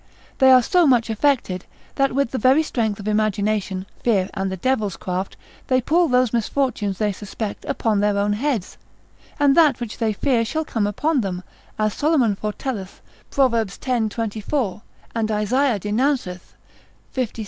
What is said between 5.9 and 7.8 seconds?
those misfortunes they suspect,